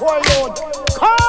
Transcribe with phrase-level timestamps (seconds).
[0.00, 0.56] Hardcore load.
[0.96, 1.20] Come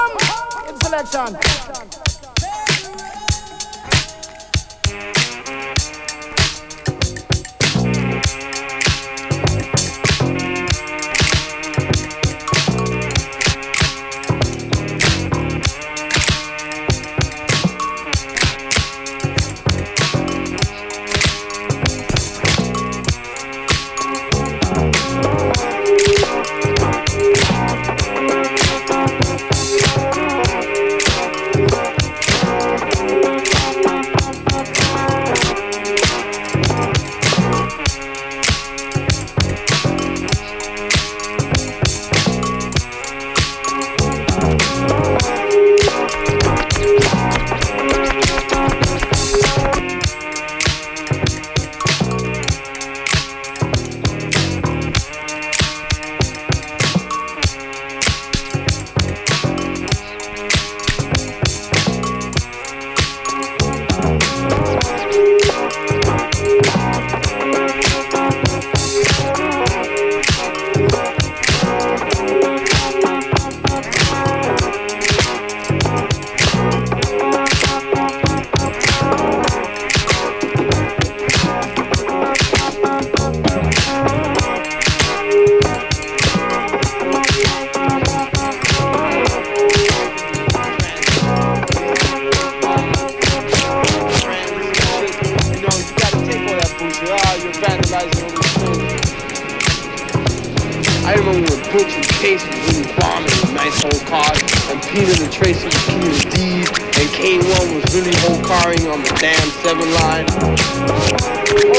[105.62, 106.65] He was D's,
[106.98, 110.25] and K1 was really Hokariing on the damn 7 line.
[110.34, 110.58] Oh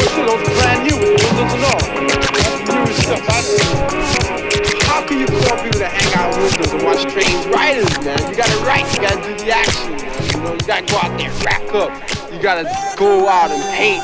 [0.07, 1.83] shit, those brand new, those look all.
[2.62, 3.43] New stuff, I
[4.87, 8.23] How can you tell people to hang out windows and watch trains riders, man?
[8.31, 10.15] You gotta write, you gotta do the action, man.
[10.31, 11.91] You know, you gotta go out there, rack up.
[12.33, 14.03] You gotta go out and paint.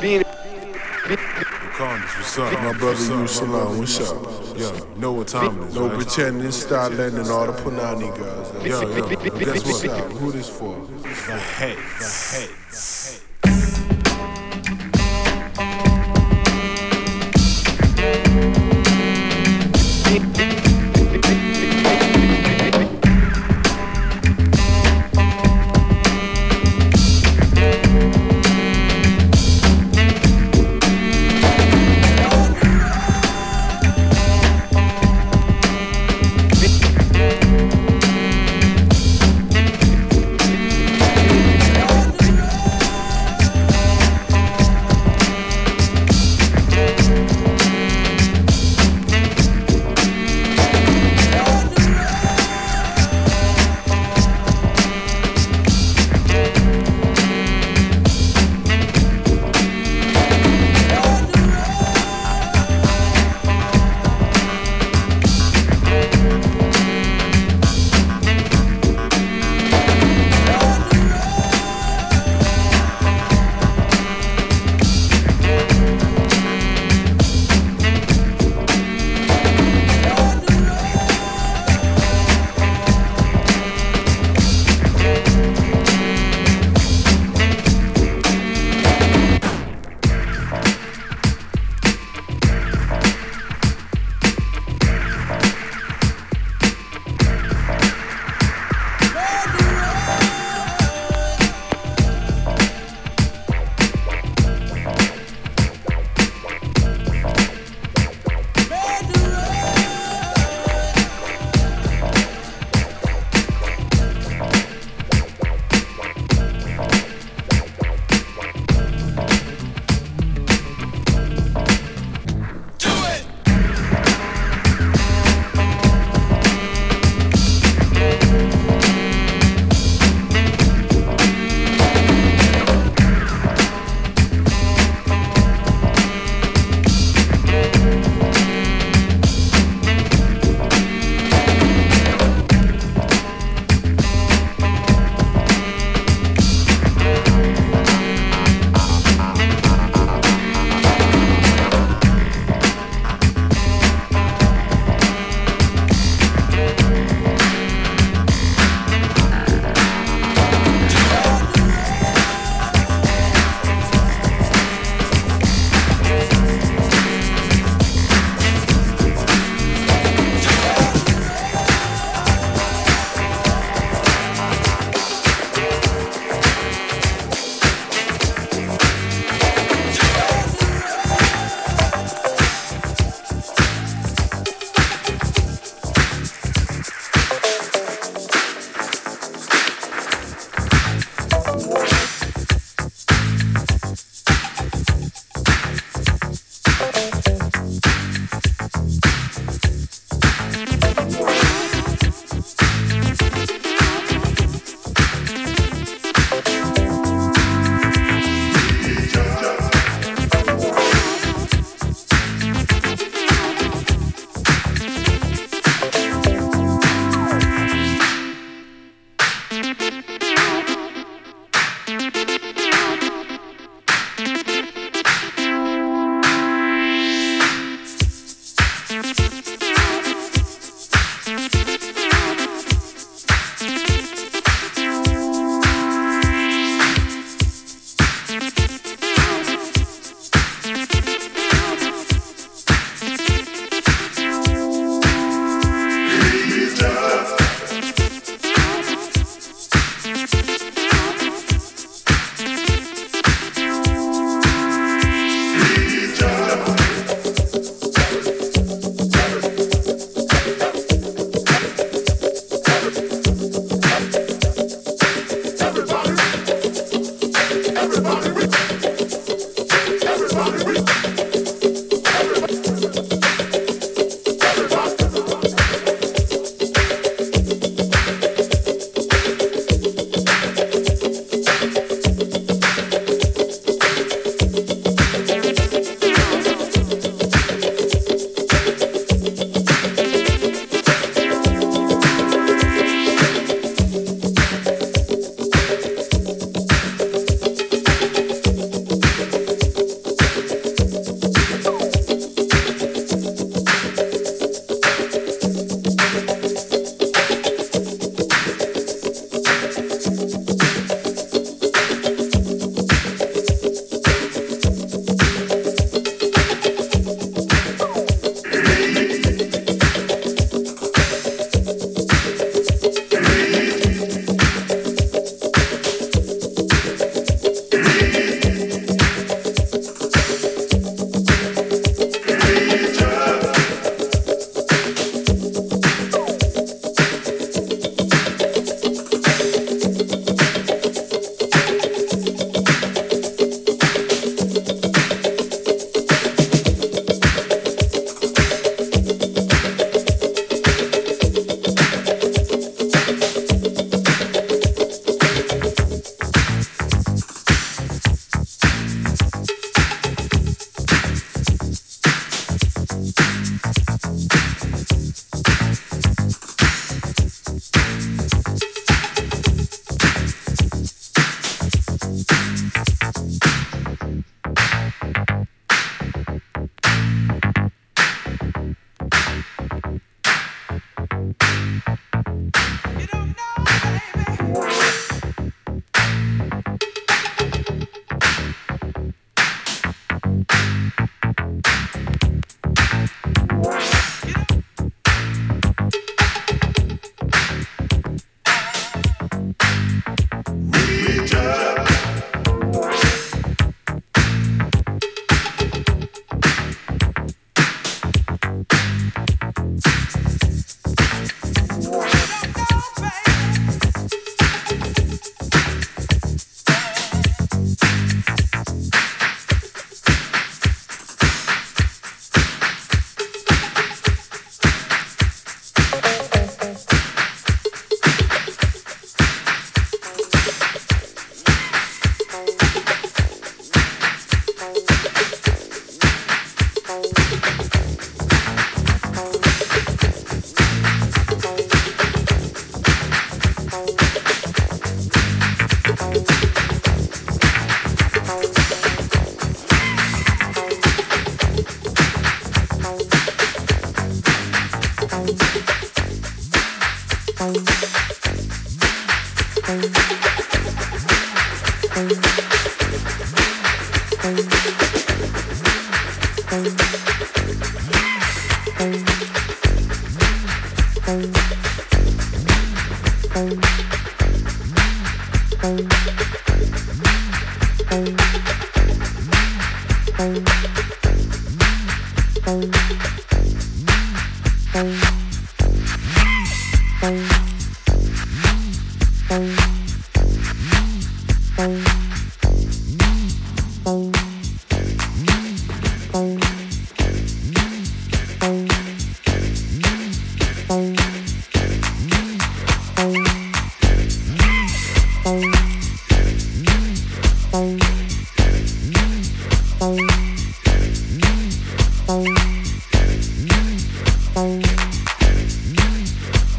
[0.00, 0.24] Being...
[1.08, 1.41] Be,
[1.74, 2.52] Carnage, what's up?
[2.52, 4.58] My brother Yu Salam, what's up?
[4.58, 5.74] Yeah, no what time it is.
[5.74, 5.96] No right?
[5.96, 8.52] pretending, start letting all the Punani guys.
[8.62, 9.38] Yeah, yeah.
[9.38, 9.76] Guess what?
[9.76, 10.10] Stop.
[10.12, 10.76] Who this for?
[11.02, 11.78] The head.
[11.98, 12.50] The head.
[12.70, 12.76] The
[13.08, 13.22] head.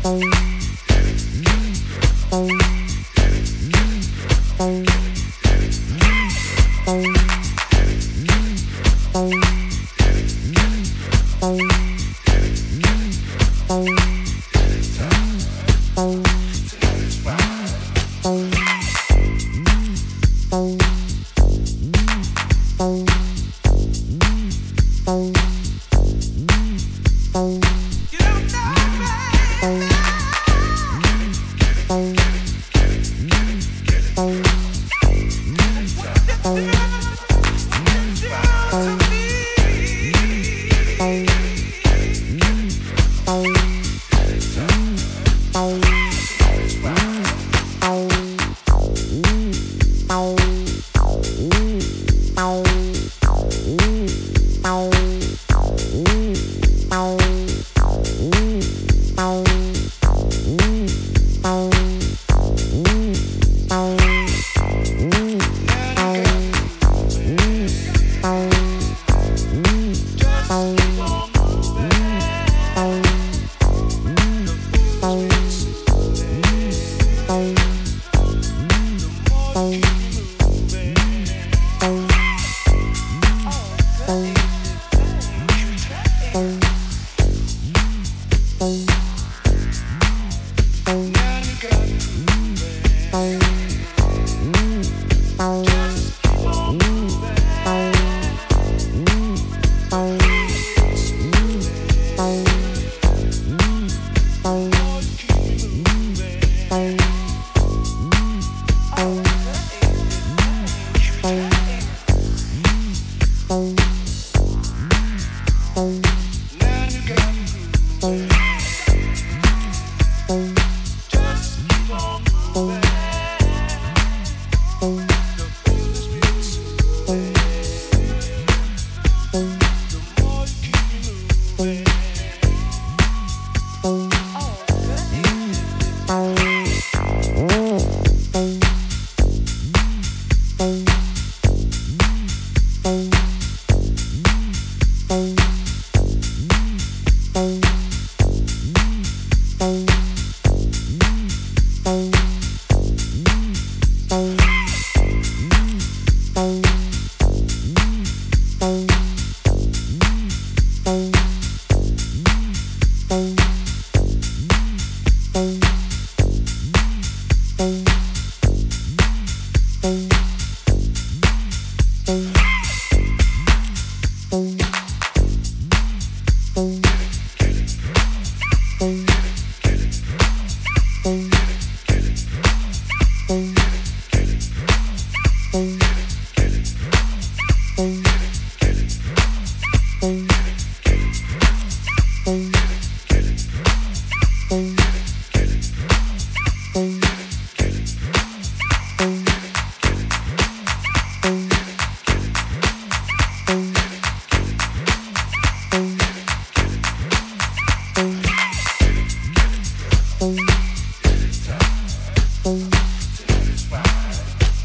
[0.05, 0.52] you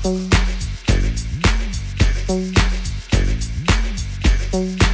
[0.01, 0.33] Thank
[4.83, 4.88] you.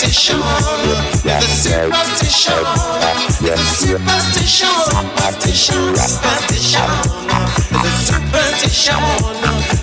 [0.00, 0.40] superstition.
[1.22, 2.64] The superstition.
[3.42, 4.72] The superstition.
[4.88, 5.96] Superstition.
[5.96, 6.88] Superstition.
[7.70, 9.02] The superstition.